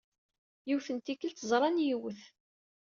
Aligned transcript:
Yiwet 0.67 0.87
n 0.91 0.97
tikkelt, 0.99 1.45
ẓran 1.51 1.77
yiwet. 1.85 2.21